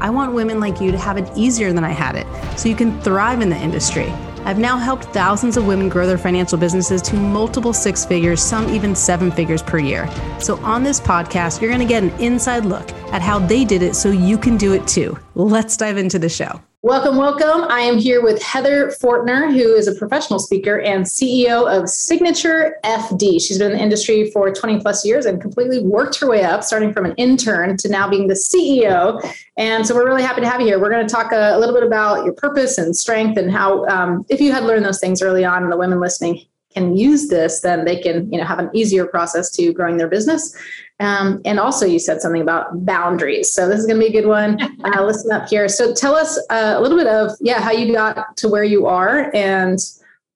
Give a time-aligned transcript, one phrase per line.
[0.00, 2.26] I want women like you to have it easier than I had it
[2.58, 4.12] so you can thrive in the industry.
[4.44, 8.68] I've now helped thousands of women grow their financial businesses to multiple six figures, some
[8.70, 10.08] even seven figures per year.
[10.40, 13.82] So, on this podcast, you're going to get an inside look at how they did
[13.82, 15.18] it so you can do it too.
[15.34, 16.62] Let's dive into the show.
[16.82, 17.64] Welcome, welcome.
[17.68, 22.76] I am here with Heather Fortner, who is a professional speaker and CEO of Signature
[22.84, 23.42] FD.
[23.42, 26.62] She's been in the industry for 20 plus years and completely worked her way up,
[26.62, 29.20] starting from an intern to now being the CEO.
[29.56, 30.78] And so we're really happy to have you here.
[30.78, 33.84] We're going to talk a, a little bit about your purpose and strength and how,
[33.86, 37.26] um, if you had learned those things early on, and the women listening can use
[37.26, 40.56] this, then they can, you know, have an easier process to growing their business.
[41.00, 43.52] Um, and also, you said something about boundaries.
[43.52, 44.58] So this is going to be a good one.
[44.84, 45.68] Uh, listen up here.
[45.68, 48.86] So tell us uh, a little bit of yeah how you got to where you
[48.86, 49.78] are, and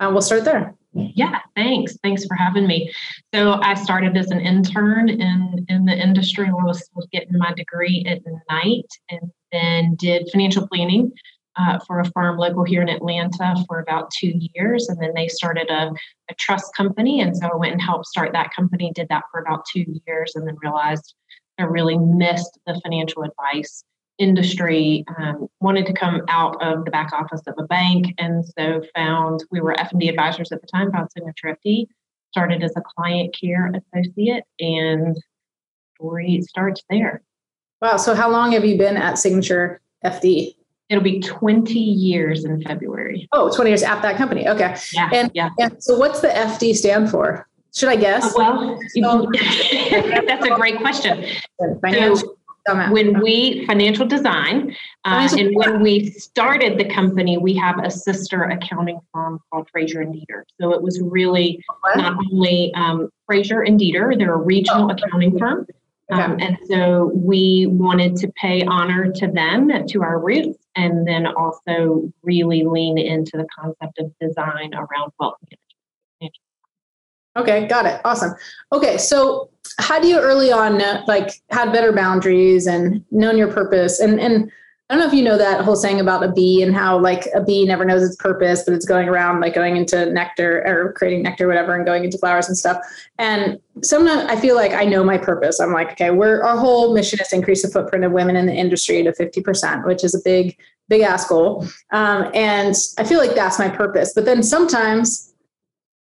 [0.00, 0.74] uh, we'll start there.
[0.92, 1.96] Yeah, thanks.
[2.02, 2.92] Thanks for having me.
[3.32, 6.48] So I started as an intern in in the industry.
[6.48, 8.18] I was, was getting my degree at
[8.50, 11.12] night, and then did financial planning
[11.56, 14.88] uh, for a firm local here in Atlanta for about two years.
[14.88, 15.92] And then they started a,
[16.30, 17.20] a, trust company.
[17.20, 20.32] And so I went and helped start that company, did that for about two years,
[20.34, 21.14] and then realized
[21.58, 23.84] I really missed the financial advice
[24.18, 28.82] industry um, wanted to come out of the back office of a bank and so
[28.94, 31.86] found we were f&d advisors at the time found signature fd
[32.30, 35.16] started as a client care associate and
[35.96, 37.22] story starts there
[37.80, 40.54] wow so how long have you been at signature fd
[40.92, 43.26] It'll be 20 years in February.
[43.32, 44.46] Oh, 20 years at that company.
[44.46, 44.76] Okay.
[44.92, 45.08] Yeah.
[45.10, 45.48] And, yeah.
[45.58, 47.48] and so what's the FD stand for?
[47.74, 48.26] Should I guess?
[48.26, 51.24] Uh, well, so, that's a great question.
[51.58, 52.36] So,
[52.90, 58.44] when we financial design uh, and when we started the company we have a sister
[58.44, 61.60] accounting firm called Frazier and Deeter so it was really
[61.96, 65.66] not only um, frazier and deeter they're a regional oh, accounting firm
[66.12, 71.26] um, and so we wanted to pay honor to them, to our roots, and then
[71.26, 76.36] also really lean into the concept of design around wealth management.
[77.36, 78.00] Okay, got it.
[78.04, 78.34] Awesome.
[78.72, 83.50] Okay, so how do you early on uh, like had better boundaries and known your
[83.50, 84.50] purpose and and
[84.92, 87.26] I don't know if you know that whole saying about a bee and how like
[87.34, 90.92] a bee never knows its purpose, but it's going around like going into nectar or
[90.92, 92.76] creating nectar, whatever, and going into flowers and stuff.
[93.16, 95.60] And sometimes I feel like I know my purpose.
[95.60, 98.44] I'm like, okay, we're our whole mission is to increase the footprint of women in
[98.44, 100.58] the industry to 50%, which is a big,
[100.90, 101.66] big ass goal.
[101.92, 104.12] Um, and I feel like that's my purpose.
[104.14, 105.31] But then sometimes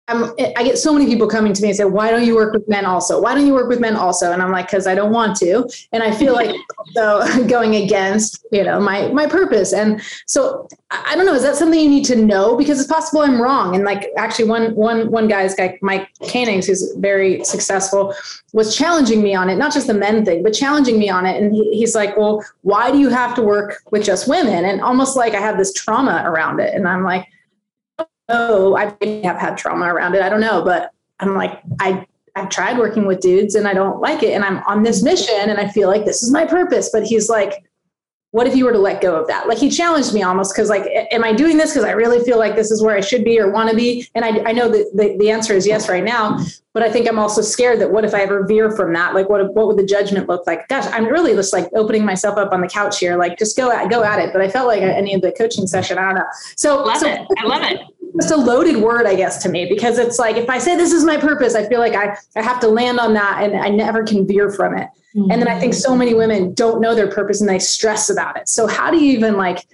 [0.09, 2.53] I'm, I get so many people coming to me and say, why don't you work
[2.53, 3.21] with men also?
[3.21, 4.31] Why don't you work with men also?
[4.31, 5.69] And I'm like, cause I don't want to.
[5.91, 6.55] And I feel like
[6.93, 9.73] so going against, you know, my, my purpose.
[9.73, 12.55] And so I don't know, is that something you need to know?
[12.55, 13.75] Because it's possible I'm wrong.
[13.75, 18.13] And like actually one, one, one guy's guy, Mike Canings, who's very successful
[18.53, 21.41] was challenging me on it, not just the men thing, but challenging me on it.
[21.41, 24.63] And he, he's like, well, why do you have to work with just women?
[24.63, 26.73] And almost like I have this trauma around it.
[26.73, 27.27] And I'm like,
[28.29, 30.21] oh, I have had trauma around it.
[30.21, 32.05] I don't know, but I'm like, I
[32.37, 34.33] I've tried working with dudes and I don't like it.
[34.33, 36.91] And I'm on this mission and I feel like this is my purpose.
[36.93, 37.65] But he's like,
[38.31, 39.47] what if you were to let go of that?
[39.47, 42.37] Like he challenged me almost because like, am I doing this because I really feel
[42.37, 44.07] like this is where I should be or want to be?
[44.13, 46.37] And I, I know that the, the answer is yes right now,
[46.73, 49.15] but I think I'm also scared that what if I ever veer from that?
[49.15, 50.67] Like what, what would the judgment look like?
[50.67, 53.17] Gosh, I'm really just like opening myself up on the couch here.
[53.17, 54.31] Like just go at, go at it.
[54.31, 55.97] But I felt like I needed the coaching session.
[55.97, 56.25] I don't know.
[56.55, 57.27] So, love so, it.
[57.39, 57.79] I love it
[58.19, 60.91] just a loaded word, I guess, to me, because it's like if I say this
[60.91, 63.69] is my purpose, I feel like I, I have to land on that and I
[63.69, 64.89] never can veer from it.
[65.15, 65.31] Mm-hmm.
[65.31, 68.37] And then I think so many women don't know their purpose and they stress about
[68.37, 68.49] it.
[68.49, 69.65] So how do you even like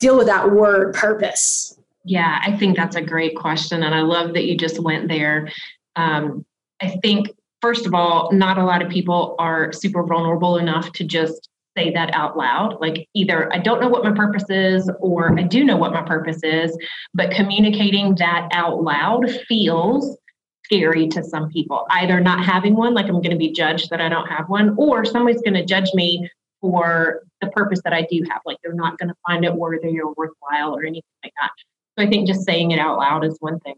[0.00, 1.78] deal with that word purpose?
[2.04, 3.82] Yeah, I think that's a great question.
[3.82, 5.50] And I love that you just went there.
[5.96, 6.44] Um,
[6.80, 7.30] I think,
[7.60, 11.47] first of all, not a lot of people are super vulnerable enough to just
[11.78, 12.80] say that out loud.
[12.80, 16.02] Like either I don't know what my purpose is or I do know what my
[16.02, 16.76] purpose is,
[17.14, 20.16] but communicating that out loud feels
[20.64, 21.86] scary to some people.
[21.90, 24.74] Either not having one, like I'm going to be judged that I don't have one,
[24.76, 26.28] or somebody's going to judge me
[26.60, 28.42] for the purpose that I do have.
[28.44, 31.50] Like they're not going to find it worthy or worthwhile or anything like that.
[31.96, 33.76] So I think just saying it out loud is one thing.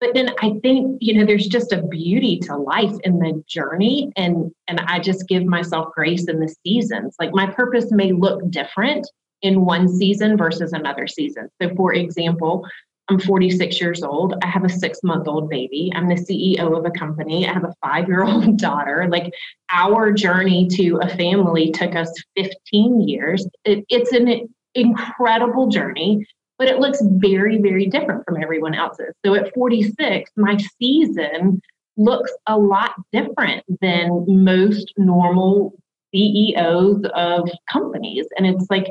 [0.00, 4.10] But then I think, you know, there's just a beauty to life in the journey.
[4.16, 7.16] And and I just give myself grace in the seasons.
[7.18, 9.06] Like my purpose may look different
[9.42, 11.48] in one season versus another season.
[11.60, 12.66] So for example,
[13.10, 14.34] I'm 46 years old.
[14.42, 15.90] I have a six month old baby.
[15.94, 17.46] I'm the CEO of a company.
[17.46, 19.06] I have a five year old daughter.
[19.10, 19.32] Like
[19.70, 23.46] our journey to a family took us 15 years.
[23.64, 26.24] It, it's an incredible journey,
[26.60, 29.14] but it looks very, very different from everyone else's.
[29.24, 31.62] So at 46, my season
[31.96, 35.72] looks a lot different than most normal
[36.14, 38.26] CEOs of companies.
[38.36, 38.88] And it's like,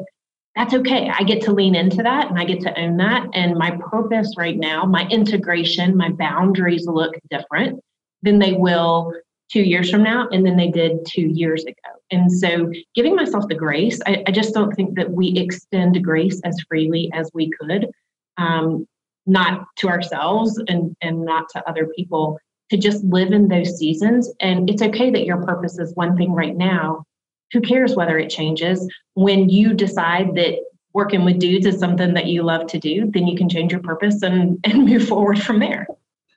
[0.56, 1.12] that's okay.
[1.16, 3.28] I get to lean into that and I get to own that.
[3.36, 7.80] And my purpose right now, my integration, my boundaries look different
[8.24, 9.14] than they will
[9.52, 11.76] two years from now and then they did two years ago.
[12.12, 16.40] And so giving myself the grace, I, I just don't think that we extend grace
[16.44, 17.90] as freely as we could,
[18.38, 18.88] um,
[19.26, 22.40] not to ourselves and, and not to other people,
[22.72, 24.32] to just live in those seasons.
[24.40, 27.06] And it's okay that your purpose is one thing right now
[27.52, 30.56] who cares whether it changes when you decide that
[30.94, 33.82] working with dudes is something that you love to do then you can change your
[33.82, 35.88] purpose and and move forward from there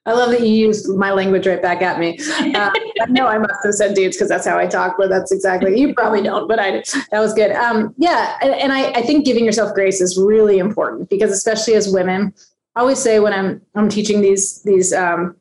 [0.05, 2.19] I love that you used my language right back at me.
[2.53, 2.71] Uh,
[3.01, 5.81] I know I must have said dudes because that's how I talk, but that's exactly
[5.81, 7.51] you probably don't, but I that was good.
[7.53, 11.75] Um, yeah, and, and I, I think giving yourself grace is really important because especially
[11.75, 12.35] as women,
[12.77, 15.37] I always say when I'm I'm teaching these these um,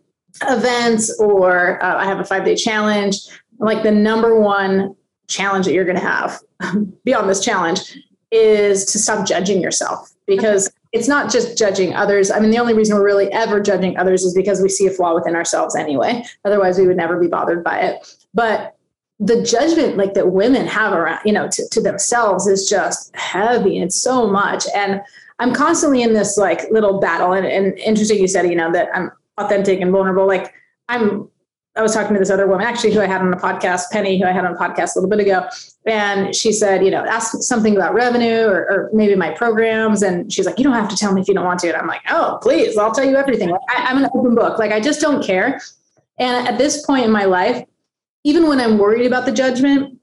[0.47, 3.17] events or uh, I have a five day challenge,
[3.59, 4.95] like the number one
[5.27, 6.39] challenge that you're going to have
[7.03, 7.97] beyond this challenge
[8.31, 12.31] is to stop judging yourself because it's not just judging others.
[12.31, 14.91] I mean, the only reason we're really ever judging others is because we see a
[14.91, 16.23] flaw within ourselves anyway.
[16.43, 18.15] Otherwise, we would never be bothered by it.
[18.33, 18.75] But
[19.19, 23.79] the judgment like that women have around, you know, to, to themselves is just heavy.
[23.79, 24.65] It's so much.
[24.75, 25.01] And
[25.39, 27.33] I'm constantly in this like little battle.
[27.33, 30.27] And, and interesting, you said, you know, that I'm authentic and vulnerable.
[30.27, 30.53] Like
[30.89, 31.29] I'm
[31.75, 34.19] I was talking to this other woman, actually, who I had on the podcast, Penny,
[34.19, 35.47] who I had on a podcast a little bit ago.
[35.85, 40.03] And she said, you know, ask something about revenue or, or, maybe my programs.
[40.03, 41.69] And she's like, you don't have to tell me if you don't want to.
[41.69, 43.53] And I'm like, oh, please, I'll tell you everything.
[43.69, 44.59] I, I'm an open book.
[44.59, 45.61] Like, I just don't care.
[46.19, 47.65] And at this point in my life,
[48.25, 49.97] even when I'm worried about the judgment,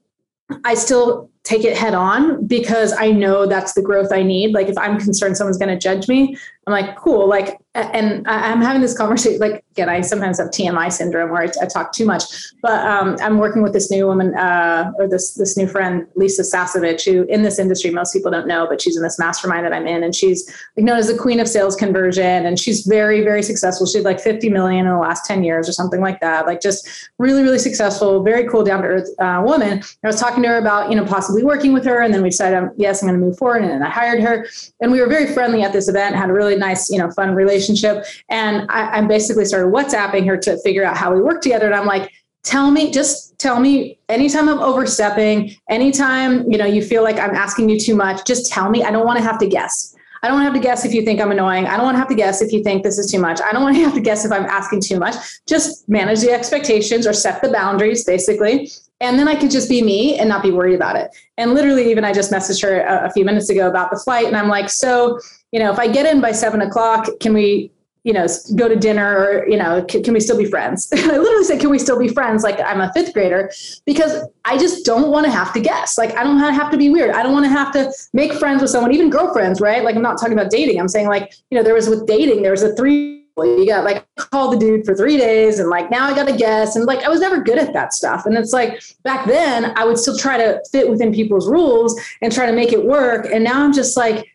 [0.65, 4.53] I still take it head on because I know that's the growth I need.
[4.53, 6.35] Like, if I'm concerned someone's going to judge me,
[6.69, 7.27] I'm like, cool.
[7.27, 9.39] Like, and I'm having this conversation.
[9.39, 12.23] Like, again, I sometimes have TMI syndrome where I, talk too much.
[12.61, 16.41] But um, I'm working with this new woman, uh, or this this new friend, Lisa
[16.41, 19.73] Sasevich, who in this industry most people don't know, but she's in this mastermind that
[19.73, 23.21] I'm in, and she's like known as the queen of sales conversion, and she's very
[23.21, 23.85] very successful.
[23.85, 26.47] She had like 50 million in the last 10 years or something like that.
[26.47, 29.71] Like, just really really successful, very cool, down to earth uh, woman.
[29.71, 32.23] And I was talking to her about you know possibly working with her, and then
[32.23, 34.47] we decided, um, yes, I'm going to move forward, and then I hired her,
[34.81, 37.33] and we were very friendly at this event, had a really nice, you know, fun
[37.33, 38.05] relationship.
[38.29, 41.65] And I, I basically started WhatsApping her to figure out how we work together.
[41.65, 42.11] And I'm like,
[42.43, 47.35] tell me, just tell me anytime I'm overstepping, anytime, you know, you feel like I'm
[47.35, 48.83] asking you too much, just tell me.
[48.83, 49.95] I don't want to have to guess.
[50.21, 51.65] I don't want to have to guess if you think I'm annoying.
[51.65, 53.39] I don't want to have to guess if you think this is too much.
[53.41, 55.15] I don't want to have to guess if I'm asking too much.
[55.47, 58.69] Just manage the expectations or set the boundaries, basically.
[59.01, 61.15] And then I could just be me and not be worried about it.
[61.37, 64.27] And literally, even I just messaged her a, a few minutes ago about the flight.
[64.27, 65.19] And I'm like, so
[65.51, 67.71] you know, if I get in by seven o'clock, can we,
[68.03, 70.89] you know, go to dinner or, you know, can, can we still be friends?
[70.93, 72.43] I literally said, can we still be friends?
[72.43, 73.51] Like I'm a fifth grader
[73.85, 75.97] because I just don't want to have to guess.
[75.97, 77.11] Like I don't have to be weird.
[77.11, 79.83] I don't want to have to make friends with someone, even girlfriends, right?
[79.83, 80.79] Like I'm not talking about dating.
[80.79, 83.83] I'm saying like, you know, there was with dating, there was a three you got
[83.83, 86.85] like call the dude for three days and like now I got to guess and
[86.85, 89.97] like I was never good at that stuff and it's like back then I would
[89.97, 93.63] still try to fit within people's rules and try to make it work and now
[93.63, 94.27] I'm just like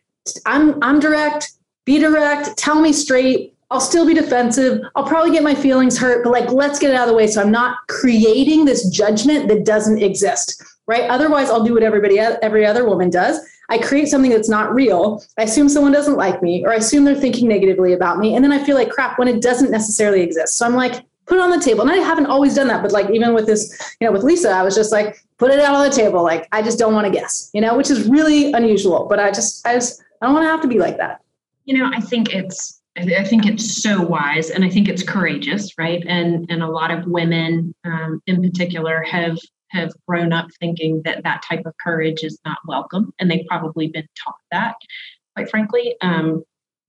[0.46, 1.52] I'm I'm direct,
[1.84, 3.54] be direct, tell me straight.
[3.70, 4.82] I'll still be defensive.
[4.94, 7.26] I'll probably get my feelings hurt, but like let's get it out of the way
[7.26, 11.10] so I'm not creating this judgment that doesn't exist, right?
[11.10, 13.40] Otherwise, I'll do what everybody every other woman does.
[13.70, 15.24] I create something that's not real.
[15.38, 18.34] I assume someone doesn't like me, or I assume they're thinking negatively about me.
[18.34, 20.58] And then I feel like crap when it doesn't necessarily exist.
[20.58, 21.80] So I'm like, put it on the table.
[21.80, 24.50] And I haven't always done that, but like even with this, you know, with Lisa,
[24.50, 26.22] I was just like, put it out on the table.
[26.22, 29.06] Like I just don't want to guess, you know, which is really unusual.
[29.08, 31.20] But I just, I just, I don't want to have to be like that.
[31.66, 35.76] You know, I think it's I think it's so wise, and I think it's courageous,
[35.76, 36.02] right?
[36.06, 39.36] And and a lot of women, um, in particular, have
[39.72, 43.88] have grown up thinking that that type of courage is not welcome, and they've probably
[43.88, 44.76] been taught that,
[45.36, 45.94] quite frankly.
[46.00, 46.42] Um,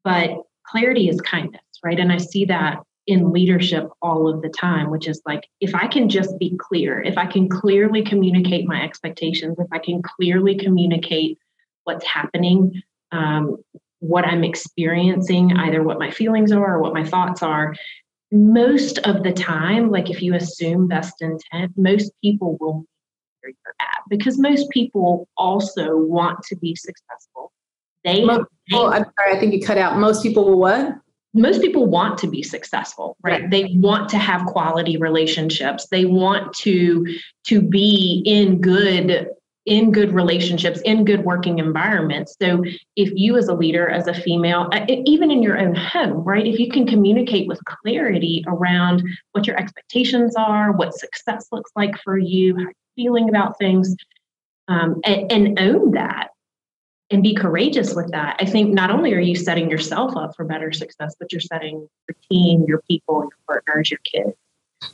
[0.05, 0.29] but
[0.65, 1.99] clarity is kindness, right?
[1.99, 5.87] And I see that in leadership all of the time, which is like if I
[5.87, 10.55] can just be clear, if I can clearly communicate my expectations, if I can clearly
[10.55, 11.37] communicate
[11.83, 12.81] what's happening,
[13.15, 13.57] um,
[13.99, 17.75] what I'm experiencing, either what my feelings are or what my thoughts are,
[18.31, 22.85] most of the time, like if you assume best intent, most people will
[23.41, 27.51] where you're at because most people also want to be successful.
[28.03, 29.97] They, most, they I'm sorry, I think you cut out.
[29.97, 30.95] Most people will what?
[31.33, 33.41] Most people want to be successful, right?
[33.41, 33.51] right?
[33.51, 35.87] They want to have quality relationships.
[35.89, 37.05] They want to
[37.47, 39.27] to be in good
[39.65, 42.35] in good relationships, in good working environments.
[42.41, 42.63] So,
[42.95, 46.45] if you as a leader, as a female, uh, even in your own home, right,
[46.45, 51.95] if you can communicate with clarity around what your expectations are, what success looks like
[52.03, 53.95] for you, how you're feeling about things,
[54.67, 56.29] um, and, and own that
[57.11, 60.43] and be courageous with that, I think not only are you setting yourself up for
[60.43, 64.35] better success, but you're setting your team, your people, your partners, your kids,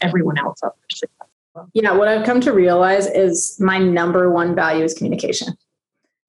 [0.02, 1.31] everyone else up for success.
[1.74, 5.58] Yeah, what I've come to realize is my number one value is communication.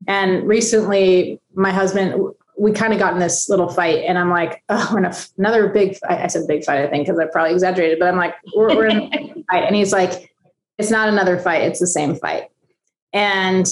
[0.09, 4.63] And recently, my husband, we kind of got in this little fight, and I'm like,
[4.69, 5.97] oh, we're in a, another big.
[6.09, 8.87] I said big fight, I think, because I probably exaggerated, but I'm like, we're, we're
[8.87, 9.11] in a
[9.51, 10.33] fight, and he's like,
[10.79, 12.51] it's not another fight; it's the same fight.
[13.13, 13.67] And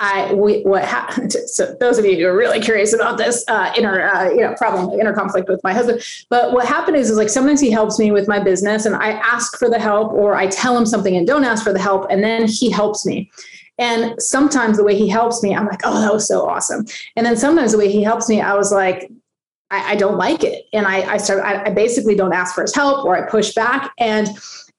[0.00, 1.36] I we what happened.
[1.46, 4.54] So those of you who are really curious about this uh, inner uh, you know
[4.54, 7.98] problem inner conflict with my husband, but what happened is is like sometimes he helps
[7.98, 11.16] me with my business, and I ask for the help, or I tell him something
[11.16, 13.30] and don't ask for the help, and then he helps me.
[13.78, 16.86] And sometimes the way he helps me, I'm like, oh, that was so awesome.
[17.16, 19.10] And then sometimes the way he helps me, I was like,
[19.70, 21.44] I, I don't like it, and I, I start.
[21.44, 24.28] I, I basically don't ask for his help, or I push back, and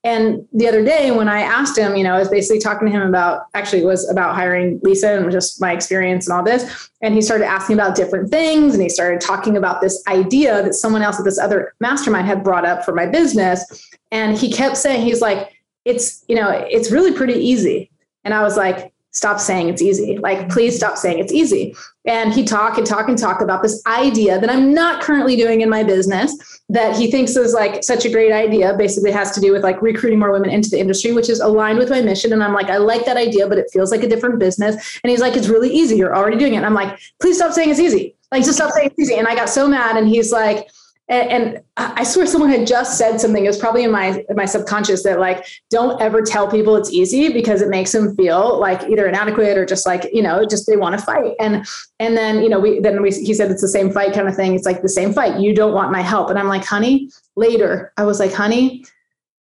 [0.06, 2.94] and the other day when I asked him, you know, I was basically talking to
[2.94, 6.92] him about actually it was about hiring Lisa and just my experience and all this.
[7.02, 10.76] And he started asking about different things and he started talking about this idea that
[10.76, 13.90] someone else at this other mastermind had brought up for my business.
[14.12, 15.52] And he kept saying, he's like,
[15.86, 17.90] it's, you know, it's really pretty easy.
[18.24, 20.18] And I was like, stop saying it's easy.
[20.18, 21.74] Like, please stop saying it's easy.
[22.06, 25.62] And he talk and talk and talk about this idea that I'm not currently doing
[25.62, 28.76] in my business that he thinks is like such a great idea.
[28.78, 31.80] Basically, has to do with like recruiting more women into the industry, which is aligned
[31.80, 32.34] with my mission.
[32.34, 35.00] And I'm like, I like that idea, but it feels like a different business.
[35.04, 35.96] And he's like, it's really easy.
[35.96, 36.58] You're already doing it.
[36.58, 38.16] And I'm like, please stop saying it's easy.
[38.32, 39.16] Like, just stop saying it's easy.
[39.16, 39.96] And I got so mad.
[39.96, 40.68] And he's like,
[41.08, 43.44] and, and, I swear someone had just said something.
[43.44, 46.90] It was probably in my in my subconscious that like don't ever tell people it's
[46.90, 50.68] easy because it makes them feel like either inadequate or just like you know just
[50.68, 51.34] they want to fight.
[51.38, 51.68] And
[52.00, 54.38] and then you know we then we he said it's the same fight kind of
[54.38, 54.56] thing.
[54.56, 55.42] It's like the same fight.
[55.42, 56.30] You don't want my help.
[56.30, 57.10] And I'm like, honey.
[57.36, 58.86] Later, I was like, honey,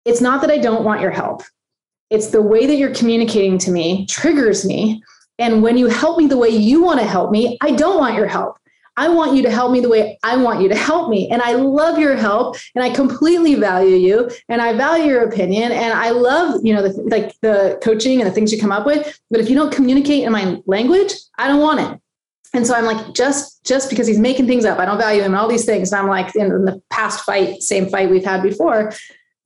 [0.04, 1.44] it's not that I don't want your help.
[2.10, 5.02] It's the way that you're communicating to me triggers me.
[5.38, 8.16] And when you help me the way you want to help me, I don't want
[8.16, 8.59] your help.
[9.00, 11.30] I want you to help me the way I want you to help me.
[11.30, 15.72] And I love your help and I completely value you and I value your opinion
[15.72, 18.86] and I love, you know, the, like the coaching and the things you come up
[18.86, 19.18] with.
[19.32, 22.02] But if you don't communicate in my language, I don't want it.
[22.54, 25.32] And so I'm like, just just because he's making things up, I don't value him
[25.32, 25.94] and all these things.
[25.94, 28.92] And I'm like, in, in the past fight, same fight we've had before.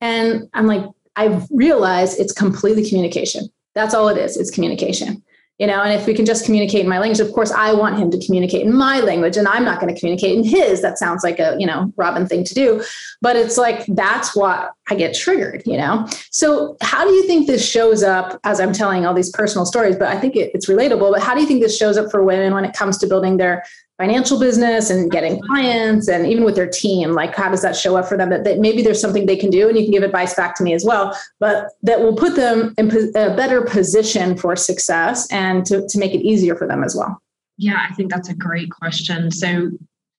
[0.00, 0.84] And I'm like,
[1.14, 3.48] I've realized it's completely communication.
[3.76, 4.36] That's all it is.
[4.36, 5.22] It's communication
[5.58, 7.96] you know and if we can just communicate in my language of course i want
[7.96, 10.82] him to communicate in my language and i'm not going to communicate in his.
[10.82, 12.82] That sounds like a you know robin thing to do.
[13.20, 16.06] But it's like that's what i get triggered you know?
[16.30, 19.96] So how do you think this shows up as i'm telling all these personal stories
[19.96, 22.22] but i think it, it's relatable but how do you think this shows up for
[22.24, 23.64] women when it comes to building their
[23.98, 27.96] financial business and getting clients and even with their team like how does that show
[27.96, 28.30] up for them?
[28.30, 30.74] That, maybe there's something they can do and you can give advice back to me
[30.74, 35.86] as well but that will put them in a better position for success and to,
[35.86, 37.20] to make it easier for them as well.
[37.56, 39.30] Yeah i think that's a great question.
[39.30, 39.70] So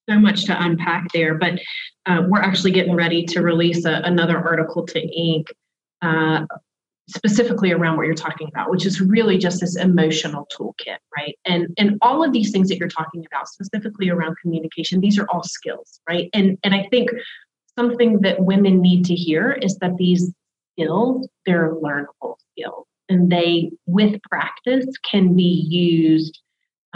[0.08, 1.60] so much to unpack there but
[2.06, 5.48] uh, we're actually getting ready to release a, another article to Inc.
[6.02, 6.46] Uh,
[7.08, 11.68] specifically around what you're talking about which is really just this emotional toolkit right and
[11.78, 15.44] and all of these things that you're talking about specifically around communication these are all
[15.44, 17.10] skills right and and i think
[17.78, 20.34] something that women need to hear is that these
[20.74, 26.42] skills they're learnable skills and they with practice can be used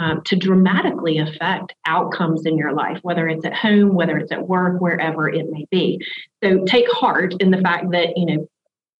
[0.00, 4.48] um, to dramatically affect outcomes in your life, whether it's at home, whether it's at
[4.48, 6.00] work, wherever it may be.
[6.42, 8.48] So take heart in the fact that, you know,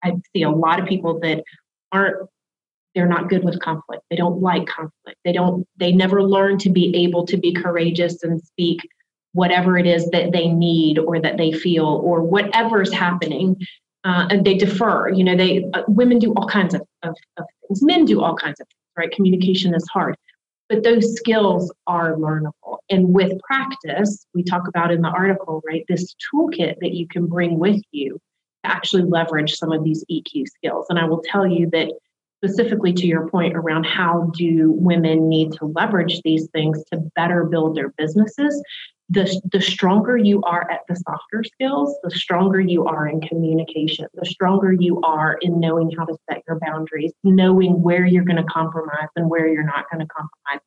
[0.02, 1.42] I see a lot of people that
[1.92, 2.28] aren't
[2.94, 4.02] they're not good with conflict.
[4.10, 5.18] They don't like conflict.
[5.24, 8.80] They don't they never learn to be able to be courageous and speak
[9.32, 13.56] whatever it is that they need or that they feel or whatever's happening
[14.04, 17.44] uh, and they defer you know they uh, women do all kinds of, of, of,
[17.68, 20.16] things men do all kinds of things right communication is hard
[20.68, 25.84] but those skills are learnable and with practice we talk about in the article right
[25.88, 28.18] this toolkit that you can bring with you
[28.64, 30.86] actually leverage some of these eq skills.
[30.88, 31.88] And i will tell you that
[32.42, 37.44] specifically to your point around how do women need to leverage these things to better
[37.44, 38.62] build their businesses
[39.10, 44.06] the, the stronger you are at the softer skills, the stronger you are in communication,
[44.14, 48.36] the stronger you are in knowing how to set your boundaries, knowing where you're going
[48.36, 50.64] to compromise and where you're not going to compromise,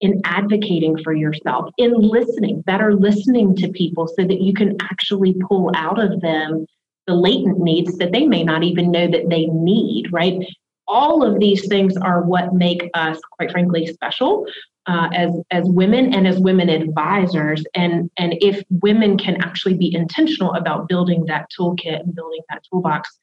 [0.00, 5.34] in advocating for yourself, in listening, better listening to people so that you can actually
[5.46, 6.64] pull out of them
[7.06, 10.44] the latent needs that they may not even know that they need, right?
[10.86, 14.46] All of these things are what make us, quite frankly, special
[14.86, 17.64] uh, as as women and as women advisors.
[17.74, 22.62] And and if women can actually be intentional about building that toolkit and building that
[22.70, 23.18] toolbox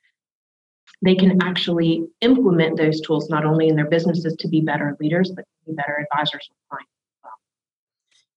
[1.01, 5.31] they can actually implement those tools not only in their businesses to be better leaders
[5.31, 6.91] but to be better advisors with clients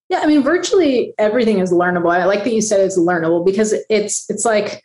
[0.08, 2.12] yeah i mean virtually everything is learnable.
[2.12, 4.82] I like that you said it's learnable because it's it's like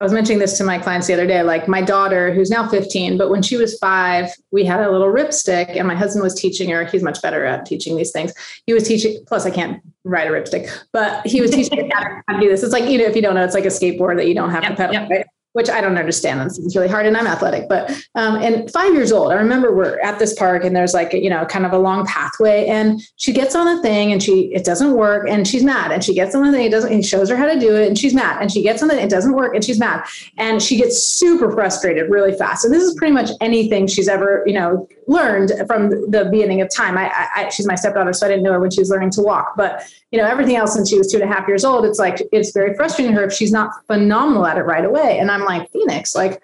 [0.00, 1.42] I was mentioning this to my clients the other day.
[1.42, 5.06] Like my daughter, who's now 15, but when she was five, we had a little
[5.06, 6.84] RipStik, and my husband was teaching her.
[6.84, 8.32] He's much better at teaching these things.
[8.66, 12.34] He was teaching, plus, I can't ride a RipStik, but he was teaching her how
[12.34, 12.62] to do this.
[12.64, 14.50] It's like, you know, if you don't know, it's like a skateboard that you don't
[14.50, 15.10] have yep, to pedal, yep.
[15.10, 15.26] right?
[15.54, 16.44] Which I don't understand.
[16.46, 17.68] Is really hard, and I'm athletic.
[17.68, 21.12] But um, and five years old, I remember we're at this park, and there's like
[21.12, 24.52] you know kind of a long pathway, and she gets on the thing, and she
[24.52, 27.02] it doesn't work, and she's mad, and she gets on the thing, it doesn't, he
[27.02, 29.08] shows her how to do it, and she's mad, and she gets on the, it
[29.08, 30.04] doesn't work, and she's mad,
[30.36, 32.64] and she gets super frustrated really fast.
[32.64, 36.68] And this is pretty much anything she's ever you know learned from the beginning of
[36.74, 36.96] time.
[36.96, 39.22] I, I she's my stepdaughter, so I didn't know her when she was learning to
[39.22, 41.84] walk, but you know everything else since she was two and a half years old,
[41.84, 45.18] it's like it's very frustrating to her if she's not phenomenal at it right away.
[45.18, 46.40] And I'm like Phoenix, like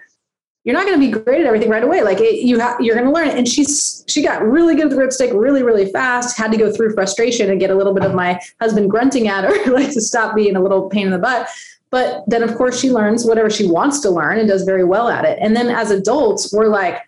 [0.63, 2.03] you're not going to be great at everything right away.
[2.03, 3.37] Like it, you have, you're going to learn it.
[3.37, 6.71] And she's, she got really good at the RipStik really, really fast, had to go
[6.71, 10.01] through frustration and get a little bit of my husband grunting at her, like to
[10.01, 11.47] stop being a little pain in the butt.
[11.89, 15.09] But then of course she learns whatever she wants to learn and does very well
[15.09, 15.39] at it.
[15.41, 17.01] And then as adults, we're like,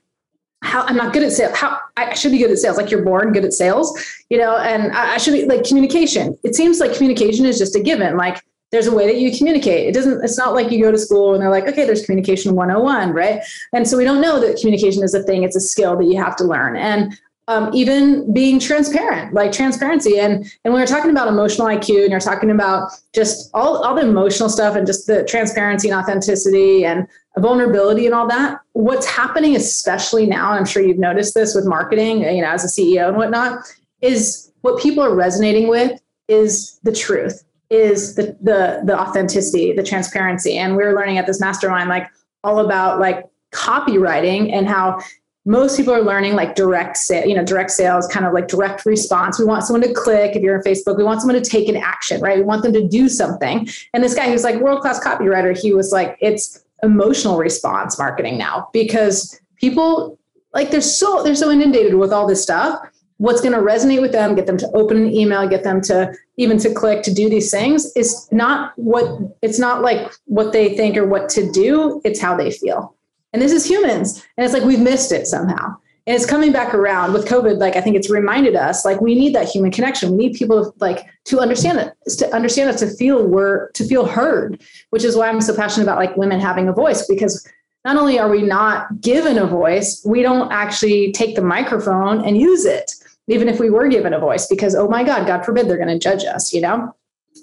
[0.63, 1.55] how I'm not good at sales.
[1.55, 2.77] How I should be good at sales.
[2.77, 6.37] Like you're born good at sales, you know, and I, I should be like communication.
[6.43, 8.17] It seems like communication is just a given.
[8.17, 9.87] Like there's a way that you communicate.
[9.87, 12.55] It doesn't, it's not like you go to school and they're like, okay, there's communication
[12.55, 13.41] 101, right?
[13.73, 16.17] And so we don't know that communication is a thing, it's a skill that you
[16.17, 16.75] have to learn.
[16.75, 17.13] And
[17.49, 20.17] um, even being transparent, like transparency.
[20.17, 23.95] And and when we're talking about emotional IQ and you're talking about just all, all
[23.95, 27.05] the emotional stuff and just the transparency and authenticity and
[27.39, 32.21] vulnerability and all that, what's happening, especially now, I'm sure you've noticed this with marketing,
[32.21, 33.59] you know, as a CEO and whatnot,
[34.01, 39.83] is what people are resonating with is the truth, is the the the authenticity, the
[39.83, 40.57] transparency.
[40.57, 42.09] And we we're learning at this mastermind like
[42.43, 44.99] all about like copywriting and how
[45.45, 48.85] most people are learning like direct sale, you know, direct sales, kind of like direct
[48.85, 49.37] response.
[49.37, 50.35] We want someone to click.
[50.35, 52.37] If you're on Facebook, we want someone to take an action, right?
[52.37, 53.67] We want them to do something.
[53.93, 58.37] And this guy who's like world class copywriter, he was like, it's emotional response marketing
[58.37, 60.19] now because people
[60.53, 62.79] like they're so they're so inundated with all this stuff.
[63.17, 66.13] What's going to resonate with them, get them to open an email, get them to
[66.37, 70.75] even to click to do these things is not what it's not like what they
[70.75, 72.01] think or what to do.
[72.03, 72.95] It's how they feel.
[73.31, 74.23] And this is humans.
[74.37, 75.77] And it's like we've missed it somehow.
[76.05, 77.59] And it's coming back around with COVID.
[77.59, 80.11] Like I think it's reminded us, like we need that human connection.
[80.11, 84.05] We need people like to understand it, to understand us, to feel we're to feel
[84.05, 87.47] heard, which is why I'm so passionate about like women having a voice because
[87.85, 92.37] not only are we not given a voice, we don't actually take the microphone and
[92.37, 92.93] use it,
[93.27, 95.87] even if we were given a voice, because oh my God, God forbid they're going
[95.87, 96.93] to judge us, you know?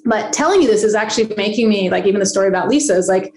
[0.04, 3.08] But telling you this is actually making me like even the story about Lisa is
[3.08, 3.34] like,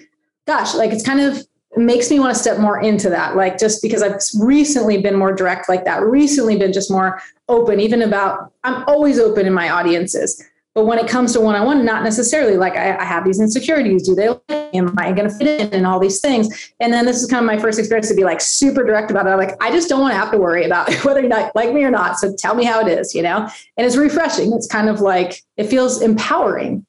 [0.47, 1.45] gosh, like it's kind of
[1.77, 5.33] makes me want to step more into that like just because i've recently been more
[5.33, 9.69] direct like that recently been just more open even about i'm always open in my
[9.69, 10.43] audiences.
[10.75, 14.15] But when it comes to one-on-one not necessarily like i, I have these insecurities do
[14.15, 14.27] they
[14.75, 15.69] am i going to fit in?
[15.73, 16.73] And all these things.
[16.79, 19.27] And then this is kind of my first experience to be like super direct about
[19.27, 21.73] it I'm like i just don't want to have to worry about whether you like
[21.73, 23.47] me or not so tell me how it is you know?
[23.77, 26.85] And it's refreshing it's kind of like it feels empowering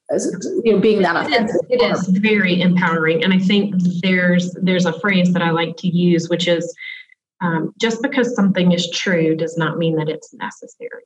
[0.65, 4.53] you know being that authentic it is, it is very empowering and i think there's
[4.63, 6.75] there's a phrase that i like to use which is
[7.41, 11.03] um, just because something is true does not mean that it's necessary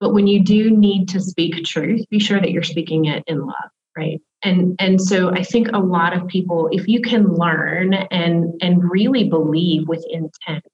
[0.00, 3.40] But when you do need to speak truth, be sure that you're speaking it in
[3.40, 4.20] love, right?
[4.42, 8.90] And and so I think a lot of people, if you can learn and and
[8.90, 10.64] really believe with intent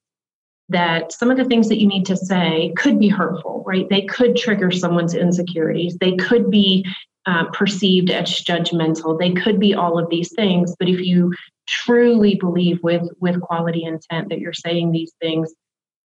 [0.69, 3.89] that some of the things that you need to say could be hurtful, right?
[3.89, 5.97] They could trigger someone's insecurities.
[5.99, 6.87] They could be
[7.27, 9.19] uh, perceived as judgmental.
[9.19, 10.75] They could be all of these things.
[10.79, 11.33] But if you
[11.69, 15.53] truly believe with with quality intent that you're saying these things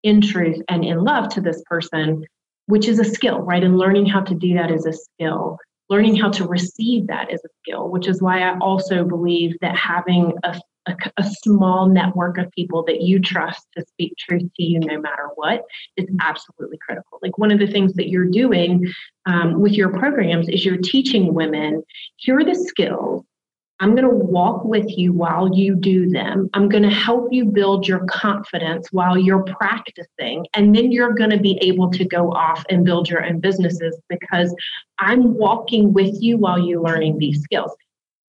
[0.03, 2.23] in truth and in love to this person,
[2.67, 3.63] which is a skill, right?
[3.63, 5.57] And learning how to do that is a skill.
[5.89, 9.75] Learning how to receive that is a skill, which is why I also believe that
[9.75, 14.63] having a a, a, small network of people that you trust to speak truth to
[14.63, 15.63] you no matter what
[15.95, 17.19] is absolutely critical.
[17.21, 18.91] Like one of the things that you're doing
[19.25, 21.83] um, with your programs is you're teaching women
[22.17, 23.23] here are the skills.
[23.79, 26.49] I'm going to walk with you while you do them.
[26.55, 30.47] I'm going to help you build your confidence while you're practicing.
[30.55, 33.99] And then you're going to be able to go off and build your own businesses
[34.09, 34.55] because
[34.97, 37.71] I'm walking with you while you're learning these skills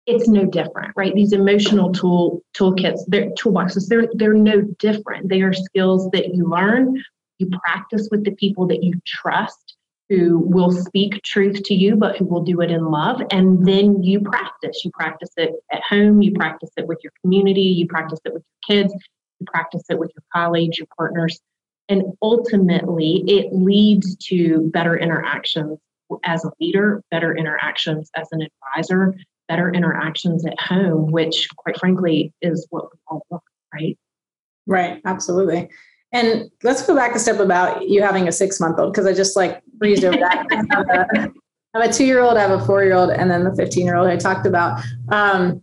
[0.06, 1.14] it's no different, right?
[1.14, 5.28] These emotional tool toolkits, they're toolboxes, they're they're no different.
[5.28, 7.02] They are skills that you learn,
[7.38, 9.76] you practice with the people that you trust
[10.08, 13.20] who will speak truth to you, but who will do it in love.
[13.32, 14.84] And then you practice.
[14.84, 18.44] You practice it at home, you practice it with your community, you practice it with
[18.44, 18.94] your kids,
[19.40, 21.40] you practice it with your colleagues, your partners.
[21.88, 25.78] And ultimately, it leads to better interactions
[26.24, 29.14] as a leader, better interactions as an advisor,
[29.48, 33.98] better interactions at home, which quite frankly is what we all want, right?
[34.66, 35.68] Right, absolutely.
[36.12, 39.12] And let's go back a step about you having a six month old because I
[39.12, 40.46] just like breezed over that.
[41.74, 43.54] I have a two year old, I have a four year old, and then the
[43.54, 44.82] 15 year old I talked about.
[45.10, 45.60] Um,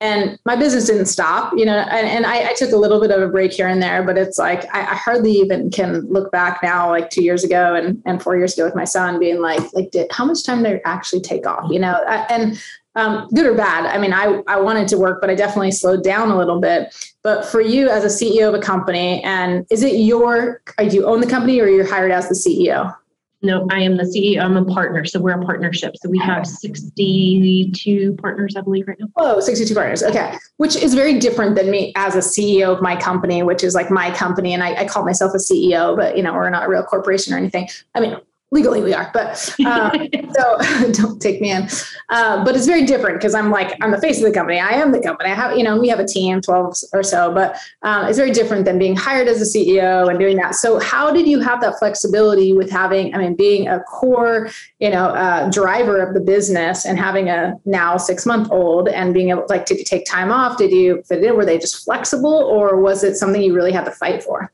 [0.00, 3.10] and my business didn't stop, you know, and, and I, I, took a little bit
[3.10, 6.30] of a break here and there, but it's like I, I, hardly even can look
[6.30, 9.40] back now, like two years ago and, and four years ago with my son being
[9.40, 11.94] like, like, did how much time did I actually take off, you know?
[12.28, 12.62] and
[12.96, 13.86] um, good or bad.
[13.86, 16.94] I mean, I, I wanted to work, but I definitely slowed down a little bit.
[17.22, 21.06] But for you as a CEO of a company, and is it your, do you
[21.06, 22.96] own the company or you're hired as the CEO?
[23.42, 24.40] No, I am the CEO.
[24.42, 25.04] I'm a partner.
[25.04, 25.94] So we're a partnership.
[25.98, 29.08] So we have 62 partners, I believe, right now.
[29.16, 30.02] Oh, 62 partners.
[30.02, 30.34] Okay.
[30.56, 33.90] Which is very different than me as a CEO of my company, which is like
[33.90, 34.54] my company.
[34.54, 37.34] And I, I call myself a CEO, but you know, we're not a real corporation
[37.34, 37.68] or anything.
[37.94, 38.16] I mean,
[38.52, 39.30] legally we are but
[39.66, 39.90] um,
[40.34, 41.68] so don't take me in.
[42.08, 44.58] Uh, but it's very different because i'm like i'm the face of the company.
[44.58, 45.30] I am the company.
[45.30, 48.30] I have you know we have a team 12 or so but um, it's very
[48.30, 50.54] different than being hired as a ceo and doing that.
[50.54, 54.90] So how did you have that flexibility with having i mean being a core you
[54.90, 59.30] know uh, driver of the business and having a now six month old and being
[59.30, 60.56] able like did you take time off?
[60.56, 63.84] Did you fit in were they just flexible or was it something you really had
[63.84, 64.52] to fight for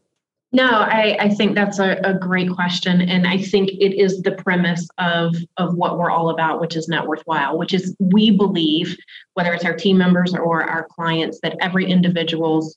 [0.52, 3.00] no, I, I think that's a, a great question.
[3.00, 6.88] And I think it is the premise of, of what we're all about, which is
[6.88, 8.96] net worthwhile, which is we believe,
[9.34, 12.76] whether it's our team members or our clients, that every individual's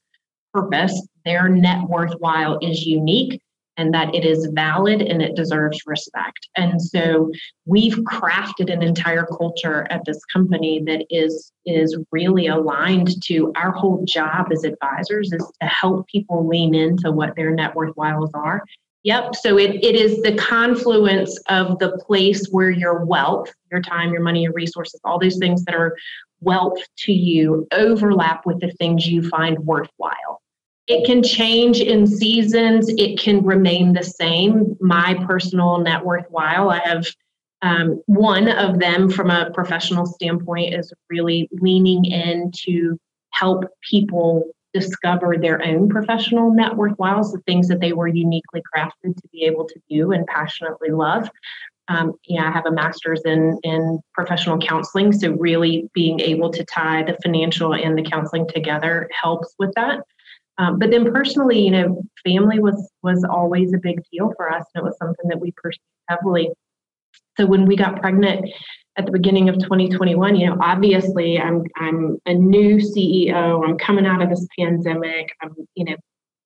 [0.53, 3.41] purpose, their net worthwhile is unique
[3.77, 6.47] and that it is valid and it deserves respect.
[6.55, 7.31] And so
[7.65, 13.71] we've crafted an entire culture at this company that is is really aligned to our
[13.71, 18.63] whole job as advisors is to help people lean into what their net worthwhiles are.
[19.03, 19.35] Yep.
[19.35, 24.23] So it, it is the confluence of the place where your wealth, your time, your
[24.23, 25.95] money, your resources, all those things that are
[26.41, 30.41] wealth to you overlap with the things you find worthwhile.
[30.87, 32.89] It can change in seasons.
[32.89, 34.77] It can remain the same.
[34.79, 37.05] My personal net worth, while I have
[37.61, 42.99] um, one of them from a professional standpoint is really leaning in to
[43.31, 44.43] help people
[44.73, 49.43] discover their own professional net worthwhiles, the things that they were uniquely crafted to be
[49.43, 51.29] able to do and passionately love.
[51.87, 56.63] Um, yeah, I have a master's in in professional counseling, so really being able to
[56.65, 60.01] tie the financial and the counseling together helps with that.
[60.57, 64.65] Um, but then personally, you know, family was was always a big deal for us,
[64.73, 66.49] and it was something that we pursued heavily.
[67.37, 68.49] So when we got pregnant
[68.97, 73.67] at the beginning of 2021, you know, obviously I'm I'm a new CEO.
[73.67, 75.35] I'm coming out of this pandemic.
[75.41, 75.95] I'm, you know,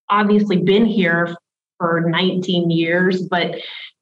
[0.09, 1.35] obviously been here
[1.77, 3.55] for 19 years, but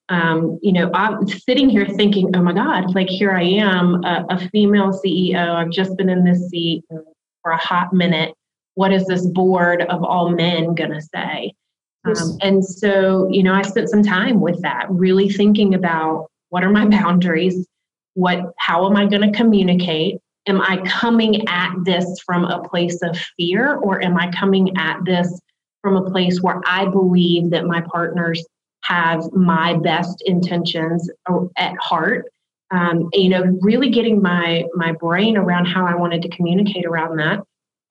[0.09, 4.25] um, you know, I'm sitting here thinking, oh my God, like here I am, a,
[4.29, 5.53] a female CEO.
[5.53, 6.85] I've just been in this seat
[7.43, 8.33] for a hot minute
[8.77, 11.51] what is this board of all men going to say?
[12.05, 16.63] Um, and so, you know, I spent some time with that, really thinking about what
[16.63, 17.67] are my boundaries?
[18.13, 20.19] What, how am I going to communicate?
[20.47, 25.03] Am I coming at this from a place of fear or am I coming at
[25.05, 25.41] this
[25.81, 28.45] from a place where I believe that my partners
[28.83, 31.09] have my best intentions
[31.57, 32.25] at heart.
[32.69, 37.17] Um, you know, really getting my my brain around how I wanted to communicate around
[37.17, 37.39] that.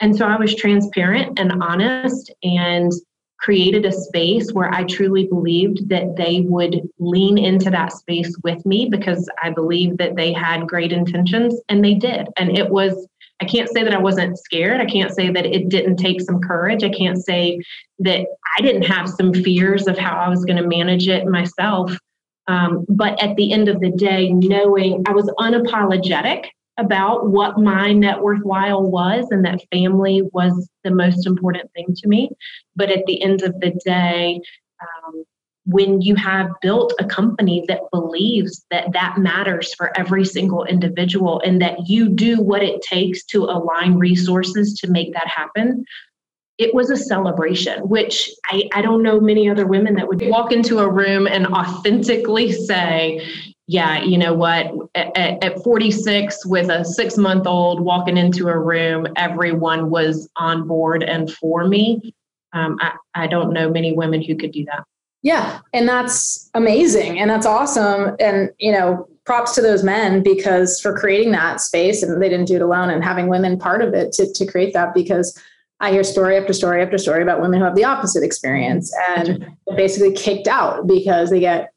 [0.00, 2.92] And so I was transparent and honest and
[3.38, 8.64] created a space where I truly believed that they would lean into that space with
[8.64, 12.28] me because I believed that they had great intentions and they did.
[12.36, 13.06] And it was,
[13.40, 14.80] I can't say that I wasn't scared.
[14.80, 16.82] I can't say that it didn't take some courage.
[16.82, 17.60] I can't say
[18.00, 21.96] that I didn't have some fears of how I was going to manage it myself.
[22.48, 26.46] Um, but at the end of the day, knowing I was unapologetic
[26.78, 32.08] about what my net worthwhile was and that family was the most important thing to
[32.08, 32.30] me.
[32.74, 34.40] But at the end of the day,
[34.80, 35.24] um,
[35.64, 41.40] when you have built a company that believes that that matters for every single individual
[41.44, 45.84] and that you do what it takes to align resources to make that happen,
[46.58, 50.52] it was a celebration, which I, I don't know many other women that would walk
[50.52, 53.26] into a room and authentically say,
[53.66, 54.72] yeah, you know what?
[54.94, 60.68] At, at 46, with a six month old walking into a room, everyone was on
[60.68, 62.14] board and for me.
[62.52, 64.84] Um, I, I don't know many women who could do that.
[65.22, 65.60] Yeah.
[65.72, 67.18] And that's amazing.
[67.18, 68.14] And that's awesome.
[68.20, 72.46] And, you know, props to those men because for creating that space and they didn't
[72.46, 75.36] do it alone and having women part of it to, to create that because
[75.80, 79.46] I hear story after story after story about women who have the opposite experience and
[79.76, 81.72] basically kicked out because they get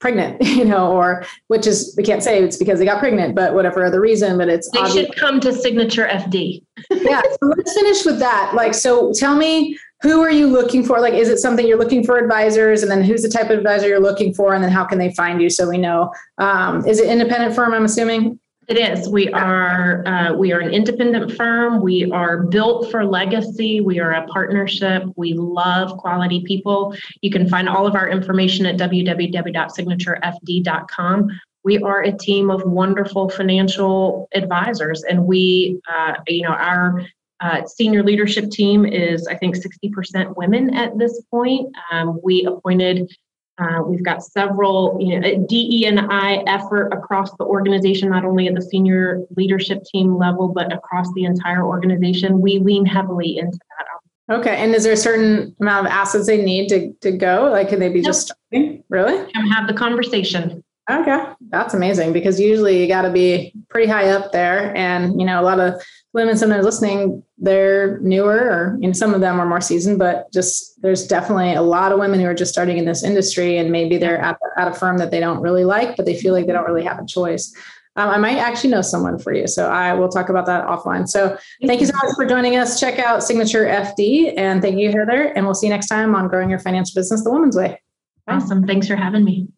[0.00, 3.54] pregnant, you know, or which is we can't say it's because they got pregnant, but
[3.54, 4.38] whatever other reason.
[4.38, 5.06] But it's they obvious.
[5.06, 6.62] should come to Signature FD.
[6.90, 8.52] yeah, so let's finish with that.
[8.54, 10.98] Like, so tell me, who are you looking for?
[10.98, 13.86] Like, is it something you're looking for advisors, and then who's the type of advisor
[13.86, 16.10] you're looking for, and then how can they find you so we know?
[16.38, 17.74] Um, is it independent firm?
[17.74, 18.40] I'm assuming.
[18.72, 19.06] It is.
[19.06, 21.82] We are uh, we are an independent firm.
[21.82, 23.82] We are built for legacy.
[23.82, 25.02] We are a partnership.
[25.14, 26.96] We love quality people.
[27.20, 31.40] You can find all of our information at www.signaturefd.com.
[31.64, 37.04] We are a team of wonderful financial advisors, and we, uh, you know, our
[37.40, 41.76] uh, senior leadership team is, I think, 60% women at this point.
[41.90, 43.14] Um, we appointed
[43.62, 48.48] uh, we've got several you know, DE and I effort across the organization, not only
[48.48, 52.40] at the senior leadership team level, but across the entire organization.
[52.40, 53.86] We lean heavily into that.
[54.32, 54.56] Okay.
[54.56, 57.50] And is there a certain amount of assets they need to, to go?
[57.50, 58.82] Like, can they be just starting?
[58.88, 59.30] Really?
[59.32, 60.62] Come have the conversation.
[60.90, 61.24] Okay.
[61.50, 64.74] That's amazing because usually you got to be pretty high up there.
[64.76, 69.14] And, you know, a lot of women sometimes listening, they're newer or you know, some
[69.14, 72.34] of them are more seasoned, but just there's definitely a lot of women who are
[72.34, 75.40] just starting in this industry and maybe they're at, at a firm that they don't
[75.40, 77.54] really like, but they feel like they don't really have a choice.
[77.96, 79.46] Um, I might actually know someone for you.
[79.46, 81.06] So I will talk about that offline.
[81.08, 82.80] So thank you so much for joining us.
[82.80, 85.32] Check out Signature FD and thank you, Heather.
[85.36, 87.80] And we'll see you next time on Growing Your Financial Business the Woman's Way.
[88.28, 88.66] Awesome.
[88.66, 89.48] Thanks for having me.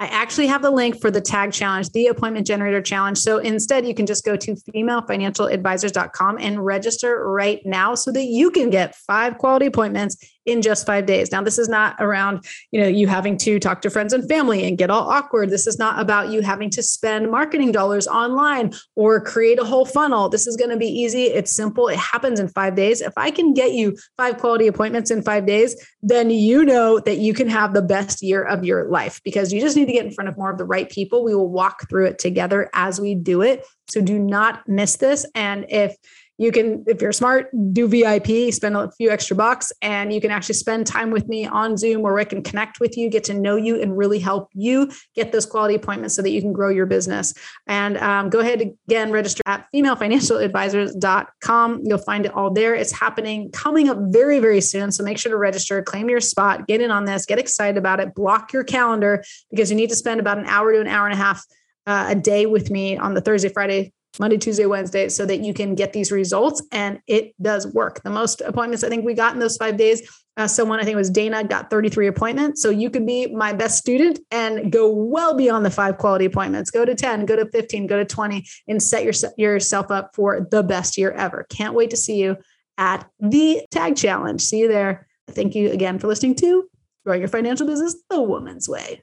[0.00, 3.18] I actually have the link for the tag challenge, the appointment generator challenge.
[3.18, 8.50] So instead, you can just go to femalefinancialadvisors.com and register right now so that you
[8.50, 11.30] can get five quality appointments in just five days.
[11.30, 14.66] Now, this is not around, you know, you having to talk to friends and family
[14.66, 15.50] and get all awkward.
[15.50, 19.84] This is not about you having to spend marketing dollars online or create a whole
[19.84, 20.28] funnel.
[20.28, 21.24] This is going to be easy.
[21.24, 21.88] It's simple.
[21.88, 23.00] It happens in five days.
[23.00, 27.18] If I can get you five quality appointments in five days, then you know that
[27.18, 30.06] you can have the best year of your life because you just need to get
[30.06, 31.22] in front of more of the right people.
[31.22, 33.66] We will walk through it together as we do it.
[33.90, 35.26] So do not miss this.
[35.34, 35.96] And if
[36.40, 40.30] you can if you're smart do vip spend a few extra bucks and you can
[40.30, 43.34] actually spend time with me on zoom where i can connect with you get to
[43.34, 46.70] know you and really help you get those quality appointments so that you can grow
[46.70, 47.34] your business.
[47.66, 52.74] And um, go ahead again register at femalefinancialadvisors.com you'll find it all there.
[52.74, 56.66] It's happening coming up very very soon so make sure to register claim your spot
[56.66, 59.96] get in on this get excited about it block your calendar because you need to
[59.96, 61.44] spend about an hour to an hour and a half
[61.86, 65.54] uh, a day with me on the Thursday, Friday, Monday, Tuesday, Wednesday, so that you
[65.54, 66.62] can get these results.
[66.72, 68.02] And it does work.
[68.02, 70.02] The most appointments I think we got in those five days.
[70.36, 72.62] Uh, someone I think was Dana got 33 appointments.
[72.62, 76.70] So you could be my best student and go well beyond the five quality appointments.
[76.70, 80.46] Go to 10, go to 15, go to 20, and set your, yourself up for
[80.50, 81.46] the best year ever.
[81.50, 82.36] Can't wait to see you
[82.78, 84.40] at the Tag Challenge.
[84.40, 85.06] See you there.
[85.28, 86.68] Thank you again for listening to
[87.04, 89.02] Growing Your Financial Business the Woman's Way.